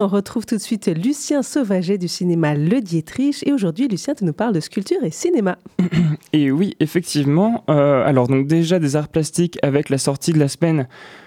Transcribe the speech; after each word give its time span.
On 0.00 0.06
retrouve 0.06 0.46
tout 0.46 0.54
de 0.54 0.60
suite 0.60 0.86
Lucien 0.86 1.42
Sauvaget 1.42 1.98
du 1.98 2.06
cinéma 2.06 2.54
Le 2.54 2.80
Dietrich. 2.80 3.42
Et 3.44 3.52
aujourd'hui, 3.52 3.88
Lucien, 3.88 4.14
tu 4.14 4.24
nous 4.24 4.32
parles 4.32 4.54
de 4.54 4.60
sculpture 4.60 5.02
et 5.02 5.10
cinéma. 5.10 5.58
Et 6.32 6.52
oui, 6.52 6.76
effectivement. 6.78 7.64
Euh, 7.68 8.06
alors, 8.06 8.28
donc, 8.28 8.46
déjà 8.46 8.78
des 8.78 8.94
arts 8.94 9.08
plastiques 9.08 9.58
avec 9.60 9.88
la 9.88 9.98
sortie 9.98 10.32
de 10.32 10.38
la 10.38 10.46
semaine 10.46 10.86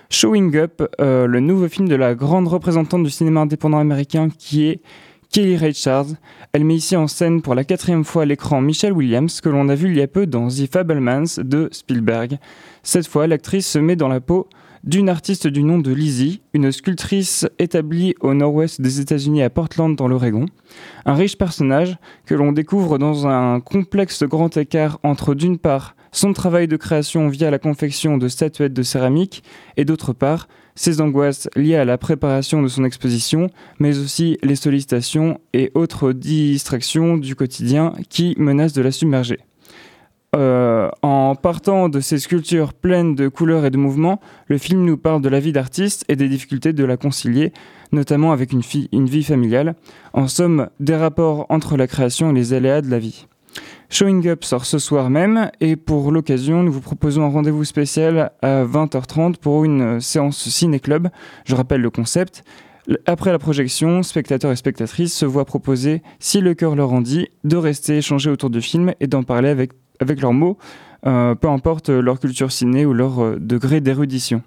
Showing 0.09 0.55
Up, 0.55 0.83
euh, 1.01 1.27
le 1.27 1.41
nouveau 1.41 1.67
film 1.67 1.89
de 1.89 1.95
la 1.95 2.15
grande 2.15 2.47
représentante 2.47 3.03
du 3.03 3.09
cinéma 3.09 3.41
indépendant 3.41 3.77
américain 3.77 4.29
qui 4.29 4.63
est 4.67 4.79
Kelly 5.33 5.57
Richards. 5.57 6.07
Elle 6.53 6.63
met 6.63 6.75
ici 6.75 6.95
en 6.95 7.09
scène 7.09 7.41
pour 7.41 7.55
la 7.55 7.65
quatrième 7.65 8.05
fois 8.05 8.21
à 8.21 8.25
l'écran 8.25 8.61
Michelle 8.61 8.93
Williams, 8.93 9.41
que 9.41 9.49
l'on 9.49 9.67
a 9.67 9.75
vu 9.75 9.89
il 9.89 9.97
y 9.97 10.01
a 10.01 10.07
peu 10.07 10.27
dans 10.27 10.47
The 10.47 10.71
Fablemans 10.71 11.39
de 11.39 11.67
Spielberg. 11.73 12.37
Cette 12.83 13.07
fois, 13.07 13.27
l'actrice 13.27 13.67
se 13.67 13.79
met 13.79 13.97
dans 13.97 14.07
la 14.07 14.21
peau 14.21 14.47
d'une 14.83 15.09
artiste 15.09 15.47
du 15.47 15.63
nom 15.63 15.79
de 15.79 15.91
Lizzie, 15.91 16.41
une 16.53 16.71
sculptrice 16.71 17.47
établie 17.59 18.15
au 18.19 18.33
nord-ouest 18.33 18.81
des 18.81 18.99
États-Unis 18.99 19.43
à 19.43 19.49
Portland 19.49 19.95
dans 19.95 20.07
l'Oregon. 20.07 20.45
Un 21.05 21.13
riche 21.13 21.37
personnage 21.37 21.97
que 22.25 22.35
l'on 22.35 22.51
découvre 22.51 22.97
dans 22.97 23.27
un 23.27 23.59
complexe 23.59 24.23
grand 24.23 24.55
écart 24.57 24.99
entre 25.03 25.35
d'une 25.35 25.57
part 25.57 25.95
son 26.11 26.33
travail 26.33 26.67
de 26.67 26.77
création 26.77 27.29
via 27.29 27.51
la 27.51 27.59
confection 27.59 28.17
de 28.17 28.27
statuettes 28.27 28.73
de 28.73 28.83
céramique 28.83 29.43
et 29.77 29.85
d'autre 29.85 30.13
part 30.13 30.47
ses 30.75 31.01
angoisses 31.01 31.49
liées 31.55 31.75
à 31.75 31.85
la 31.85 31.97
préparation 31.97 32.61
de 32.61 32.67
son 32.67 32.83
exposition, 32.83 33.49
mais 33.79 33.97
aussi 33.99 34.37
les 34.41 34.55
sollicitations 34.55 35.39
et 35.53 35.71
autres 35.75 36.11
distractions 36.13 37.17
du 37.17 37.35
quotidien 37.35 37.93
qui 38.09 38.35
menacent 38.37 38.73
de 38.73 38.81
la 38.81 38.91
submerger. 38.91 39.39
Euh, 40.33 40.89
en 41.01 41.35
partant 41.35 41.89
de 41.89 41.99
ces 41.99 42.17
sculptures 42.17 42.73
pleines 42.73 43.15
de 43.15 43.27
couleurs 43.27 43.65
et 43.65 43.69
de 43.69 43.77
mouvements, 43.77 44.21
le 44.47 44.57
film 44.57 44.85
nous 44.85 44.95
parle 44.95 45.21
de 45.21 45.27
la 45.27 45.41
vie 45.41 45.51
d'artiste 45.51 46.05
et 46.07 46.15
des 46.15 46.29
difficultés 46.29 46.71
de 46.71 46.85
la 46.85 46.95
concilier, 46.95 47.51
notamment 47.91 48.31
avec 48.31 48.53
une, 48.53 48.61
une 48.93 49.07
vie 49.07 49.23
familiale. 49.23 49.75
En 50.13 50.29
somme, 50.29 50.69
des 50.79 50.95
rapports 50.95 51.45
entre 51.49 51.75
la 51.75 51.85
création 51.85 52.31
et 52.31 52.33
les 52.33 52.53
aléas 52.53 52.81
de 52.81 52.89
la 52.89 52.99
vie. 52.99 53.27
Showing 53.89 54.25
Up 54.29 54.45
sort 54.45 54.63
ce 54.63 54.79
soir 54.79 55.09
même 55.09 55.51
et 55.59 55.75
pour 55.75 56.13
l'occasion, 56.13 56.63
nous 56.63 56.71
vous 56.71 56.79
proposons 56.79 57.25
un 57.25 57.29
rendez-vous 57.29 57.65
spécial 57.65 58.31
à 58.41 58.63
20h30 58.63 59.35
pour 59.35 59.65
une 59.65 59.99
séance 59.99 60.47
ciné-club. 60.47 61.09
Je 61.43 61.55
rappelle 61.55 61.81
le 61.81 61.89
concept. 61.89 62.45
Après 63.05 63.33
la 63.33 63.39
projection, 63.39 64.01
spectateurs 64.01 64.53
et 64.53 64.55
spectatrices 64.55 65.13
se 65.13 65.25
voient 65.25 65.43
proposer, 65.43 66.01
si 66.19 66.39
le 66.39 66.53
cœur 66.53 66.75
leur 66.77 66.93
en 66.93 67.01
dit, 67.01 67.27
de 67.43 67.57
rester 67.57 67.97
échanger 67.97 68.29
autour 68.29 68.49
du 68.49 68.61
film 68.61 68.93
et 69.01 69.07
d'en 69.07 69.23
parler 69.23 69.49
avec 69.49 69.71
avec 70.01 70.19
leurs 70.21 70.33
mots, 70.33 70.57
euh, 71.05 71.35
peu 71.35 71.47
importe 71.47 71.89
leur 71.89 72.19
culture 72.19 72.51
ciné 72.51 72.85
ou 72.85 72.93
leur 72.93 73.23
euh, 73.23 73.37
degré 73.39 73.79
d'érudition. 73.79 74.41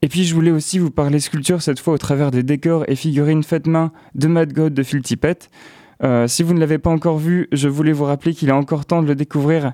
Et 0.00 0.08
puis 0.08 0.24
je 0.24 0.34
voulais 0.34 0.52
aussi 0.52 0.78
vous 0.78 0.90
parler 0.90 1.18
sculpture 1.18 1.60
cette 1.60 1.80
fois 1.80 1.94
au 1.94 1.98
travers 1.98 2.30
des 2.30 2.44
décors 2.44 2.84
et 2.86 2.94
figurines 2.94 3.42
faites 3.42 3.66
main 3.66 3.90
de 4.14 4.28
Mad 4.28 4.52
God 4.52 4.72
de 4.72 4.82
Phil. 4.84 5.02
Euh, 6.04 6.28
si 6.28 6.44
vous 6.44 6.54
ne 6.54 6.60
l'avez 6.60 6.78
pas 6.78 6.90
encore 6.90 7.18
vu, 7.18 7.48
je 7.50 7.68
voulais 7.68 7.92
vous 7.92 8.04
rappeler 8.04 8.32
qu'il 8.32 8.48
est 8.48 8.52
encore 8.52 8.86
temps 8.86 9.02
de 9.02 9.08
le 9.08 9.16
découvrir 9.16 9.72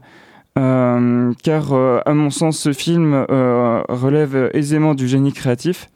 euh, 0.56 1.32
car 1.42 1.72
euh, 1.72 1.98
à 2.06 2.14
mon 2.14 2.30
sens 2.30 2.58
ce 2.58 2.72
film 2.72 3.26
euh, 3.28 3.82
relève 3.88 4.50
aisément 4.54 4.94
du 4.94 5.08
génie 5.08 5.32
créatif. 5.32 5.88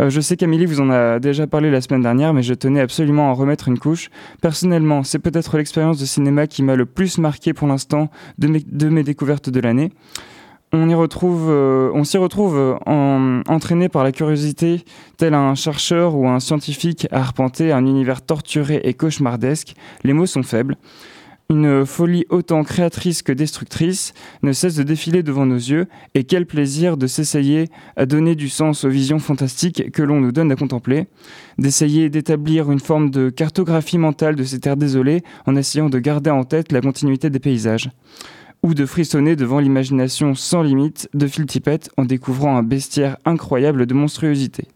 je 0.00 0.20
sais 0.20 0.36
qu'Amélie 0.36 0.66
vous 0.66 0.80
en 0.80 0.90
a 0.90 1.20
déjà 1.20 1.46
parlé 1.46 1.70
la 1.70 1.80
semaine 1.80 2.02
dernière, 2.02 2.34
mais 2.34 2.42
je 2.42 2.54
tenais 2.54 2.80
absolument 2.80 3.28
à 3.28 3.32
en 3.32 3.34
remettre 3.34 3.68
une 3.68 3.78
couche. 3.78 4.10
Personnellement, 4.40 5.04
c'est 5.04 5.18
peut-être 5.20 5.56
l'expérience 5.58 5.98
de 5.98 6.06
cinéma 6.06 6.46
qui 6.46 6.62
m'a 6.62 6.74
le 6.74 6.86
plus 6.86 7.18
marqué 7.18 7.52
pour 7.52 7.68
l'instant 7.68 8.08
de 8.38 8.48
mes, 8.88 9.02
découvertes 9.02 9.50
de 9.50 9.60
l'année 9.60 9.90
on 10.72 10.86
retrouve, 10.96 11.50
on 11.50 12.04
s'y 12.04 12.16
retrouve 12.16 12.78
en, 12.86 13.42
entraîné 13.48 13.88
par 13.88 14.04
la 14.04 14.12
curiosité, 14.12 14.84
tel 15.16 15.34
un 15.34 15.56
chercheur 15.56 16.14
ou 16.14 16.28
un 16.28 16.38
scientifique 16.38 17.08
à 17.10 17.18
arpenter 17.18 17.72
un 17.72 17.84
univers 17.84 18.22
torturé 18.22 18.80
et 18.84 18.94
cauchemardesque. 18.94 19.74
Les 20.04 20.12
mots 20.12 20.26
sont 20.26 20.44
faibles. 20.44 20.76
Une 21.50 21.84
folie 21.84 22.26
autant 22.28 22.62
créatrice 22.62 23.22
que 23.22 23.32
destructrice 23.32 24.14
ne 24.44 24.52
cesse 24.52 24.76
de 24.76 24.84
défiler 24.84 25.24
devant 25.24 25.46
nos 25.46 25.56
yeux, 25.56 25.88
et 26.14 26.22
quel 26.22 26.46
plaisir 26.46 26.96
de 26.96 27.08
s'essayer 27.08 27.66
à 27.96 28.06
donner 28.06 28.36
du 28.36 28.48
sens 28.48 28.84
aux 28.84 28.88
visions 28.88 29.18
fantastiques 29.18 29.90
que 29.90 30.04
l'on 30.04 30.20
nous 30.20 30.30
donne 30.30 30.52
à 30.52 30.56
contempler, 30.56 31.08
d'essayer 31.58 32.08
d'établir 32.08 32.70
une 32.70 32.78
forme 32.78 33.10
de 33.10 33.30
cartographie 33.30 33.98
mentale 33.98 34.36
de 34.36 34.44
ces 34.44 34.60
terres 34.60 34.76
désolées 34.76 35.24
en 35.44 35.56
essayant 35.56 35.90
de 35.90 35.98
garder 35.98 36.30
en 36.30 36.44
tête 36.44 36.70
la 36.70 36.80
continuité 36.80 37.30
des 37.30 37.40
paysages, 37.40 37.90
ou 38.62 38.72
de 38.72 38.86
frissonner 38.86 39.34
devant 39.34 39.58
l'imagination 39.58 40.36
sans 40.36 40.62
limite 40.62 41.08
de 41.14 41.26
Phil 41.26 41.46
Tippett 41.46 41.90
en 41.96 42.04
découvrant 42.04 42.56
un 42.56 42.62
bestiaire 42.62 43.16
incroyable 43.24 43.86
de 43.86 43.94
monstruosité. 43.94 44.68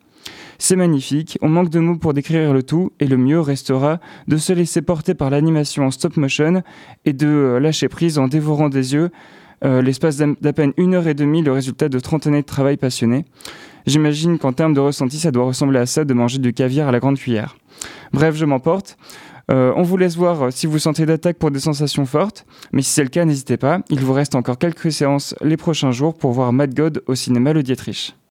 C'est 0.59 0.77
magnifique, 0.77 1.39
on 1.43 1.49
manque 1.49 1.71
de 1.71 1.81
mots 1.81 1.97
pour 1.97 2.15
décrire 2.15 2.53
le 2.53 2.63
tout, 2.63 2.93
et 3.01 3.07
le 3.07 3.17
mieux 3.17 3.41
restera 3.41 4.01
de 4.29 4.37
se 4.37 4.53
laisser 4.53 4.83
porter 4.83 5.15
par 5.15 5.31
l'animation 5.31 5.87
en 5.87 5.91
stop 5.91 6.17
motion 6.17 6.63
et 7.05 7.13
de 7.13 7.27
euh, 7.27 7.61
lâcher 7.61 7.89
prise 7.89 8.19
en 8.19 8.29
dévorant 8.29 8.69
des 8.69 8.95
yeux 8.95 9.11
euh, 9.65 9.81
l'espace 9.81 10.19
d'à 10.19 10.53
peine 10.53 10.73
une 10.77 10.95
heure 10.95 11.09
et 11.09 11.15
demie 11.15 11.43
le 11.43 11.53
résultat 11.53 11.89
de 11.89 11.99
30 11.99 12.27
années 12.27 12.43
de 12.43 12.47
travail 12.47 12.77
passionné. 12.77 13.25
J'imagine 13.87 14.39
qu'en 14.39 14.53
termes 14.53 14.75
de 14.75 14.81
ressenti, 14.81 15.19
ça 15.19 15.31
doit 15.31 15.45
ressembler 15.45 15.79
à 15.79 15.87
ça 15.87 16.05
de 16.05 16.15
manger 16.15 16.39
du 16.39 16.53
caviar 16.53 16.89
à 16.89 16.93
la 16.93 17.01
grande 17.01 17.19
cuillère. 17.19 17.57
Bref, 18.13 18.35
je 18.35 18.45
m'emporte. 18.45 18.97
Euh, 19.51 19.73
on 19.77 19.83
vous 19.83 19.97
laisse 19.97 20.17
voir 20.17 20.53
si 20.53 20.67
vous 20.67 20.79
sentez 20.79 21.05
d'attaque 21.07 21.37
pour 21.37 21.51
des 21.51 21.61
sensations 21.61 22.07
fortes, 22.07 22.47
mais 22.73 22.83
si 22.83 22.91
c'est 22.91 23.03
le 23.03 23.11
cas, 23.11 23.25
n'hésitez 23.25 23.57
pas. 23.57 23.81
Il 23.91 24.01
vous 24.01 24.13
reste 24.13 24.35
encore 24.35 24.59
quelques 24.59 24.91
séances 24.91 25.35
les 25.43 25.57
prochains 25.57 25.93
jours 25.93 26.15
pour 26.15 26.33
voir 26.33 26.53
Mad 26.53 26.75
God 26.75 27.03
au 27.07 27.15
cinéma 27.15 27.53
Le 27.53 27.63
Dietrich. 27.63 28.17